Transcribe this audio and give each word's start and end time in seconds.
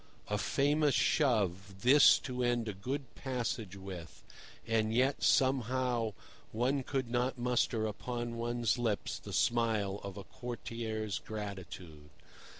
A 0.29 0.39
famous 0.39 0.95
shove 0.95 1.81
this 1.83 2.17
to 2.21 2.41
end 2.43 2.67
a 2.67 2.73
good 2.73 3.13
passage 3.13 3.75
with; 3.77 4.23
and 4.65 4.91
yet, 4.91 5.21
somehow, 5.21 6.13
one 6.51 6.81
could 6.81 7.11
not 7.11 7.37
muster 7.37 7.85
upon 7.85 8.35
one's 8.35 8.79
lips 8.79 9.19
the 9.19 9.31
smile 9.31 9.99
of 10.03 10.17
a 10.17 10.23
courtier's 10.23 11.19
gratitude. 11.19 12.09